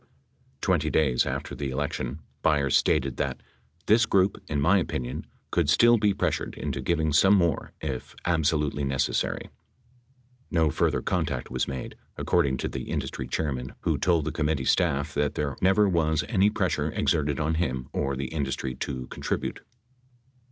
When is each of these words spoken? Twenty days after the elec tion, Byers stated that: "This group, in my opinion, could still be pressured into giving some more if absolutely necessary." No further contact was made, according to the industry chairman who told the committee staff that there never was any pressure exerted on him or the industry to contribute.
Twenty 0.61 0.89
days 0.89 1.27
after 1.27 1.53
the 1.53 1.69
elec 1.69 1.93
tion, 1.93 2.21
Byers 2.41 2.75
stated 2.75 3.17
that: 3.17 3.43
"This 3.85 4.07
group, 4.07 4.39
in 4.47 4.59
my 4.59 4.79
opinion, 4.79 5.27
could 5.51 5.69
still 5.69 5.99
be 5.99 6.11
pressured 6.11 6.55
into 6.55 6.81
giving 6.81 7.13
some 7.13 7.35
more 7.35 7.73
if 7.81 8.15
absolutely 8.25 8.83
necessary." 8.83 9.51
No 10.49 10.71
further 10.71 11.03
contact 11.03 11.51
was 11.51 11.67
made, 11.67 11.95
according 12.17 12.57
to 12.57 12.67
the 12.67 12.89
industry 12.89 13.27
chairman 13.27 13.75
who 13.81 13.95
told 13.99 14.25
the 14.25 14.31
committee 14.31 14.65
staff 14.65 15.13
that 15.13 15.35
there 15.35 15.55
never 15.61 15.87
was 15.87 16.23
any 16.27 16.49
pressure 16.49 16.89
exerted 16.91 17.39
on 17.39 17.53
him 17.53 17.87
or 17.93 18.15
the 18.15 18.29
industry 18.33 18.73
to 18.77 19.05
contribute. 19.09 19.59